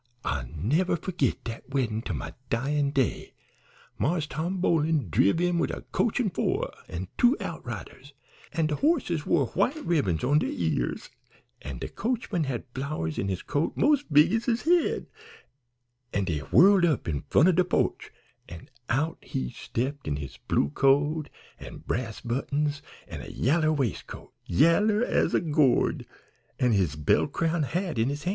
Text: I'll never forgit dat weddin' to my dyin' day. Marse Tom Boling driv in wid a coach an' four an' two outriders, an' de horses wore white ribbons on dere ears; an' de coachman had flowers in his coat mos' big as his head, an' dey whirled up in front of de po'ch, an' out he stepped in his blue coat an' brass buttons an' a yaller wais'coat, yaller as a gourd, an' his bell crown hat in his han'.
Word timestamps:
I'll 0.25 0.47
never 0.55 0.95
forgit 0.97 1.43
dat 1.43 1.69
weddin' 1.69 2.01
to 2.05 2.13
my 2.15 2.33
dyin' 2.49 2.89
day. 2.89 3.33
Marse 3.99 4.25
Tom 4.25 4.57
Boling 4.57 5.09
driv 5.09 5.39
in 5.39 5.59
wid 5.59 5.69
a 5.69 5.83
coach 5.91 6.19
an' 6.19 6.31
four 6.31 6.73
an' 6.87 7.07
two 7.19 7.37
outriders, 7.39 8.11
an' 8.51 8.65
de 8.65 8.77
horses 8.77 9.27
wore 9.27 9.49
white 9.53 9.75
ribbons 9.85 10.23
on 10.23 10.39
dere 10.39 10.49
ears; 10.49 11.11
an' 11.61 11.77
de 11.77 11.87
coachman 11.87 12.45
had 12.45 12.63
flowers 12.73 13.19
in 13.19 13.27
his 13.27 13.43
coat 13.43 13.77
mos' 13.77 14.01
big 14.01 14.33
as 14.33 14.45
his 14.45 14.63
head, 14.63 15.05
an' 16.13 16.23
dey 16.23 16.39
whirled 16.49 16.83
up 16.83 17.07
in 17.07 17.21
front 17.29 17.49
of 17.49 17.55
de 17.55 17.63
po'ch, 17.63 18.09
an' 18.49 18.69
out 18.89 19.19
he 19.21 19.51
stepped 19.51 20.07
in 20.07 20.15
his 20.15 20.37
blue 20.47 20.71
coat 20.71 21.29
an' 21.59 21.83
brass 21.85 22.21
buttons 22.21 22.81
an' 23.07 23.21
a 23.21 23.27
yaller 23.27 23.71
wais'coat, 23.71 24.33
yaller 24.47 25.03
as 25.05 25.35
a 25.35 25.39
gourd, 25.39 26.07
an' 26.57 26.71
his 26.71 26.95
bell 26.95 27.27
crown 27.27 27.61
hat 27.61 27.99
in 27.99 28.09
his 28.09 28.23
han'. 28.23 28.29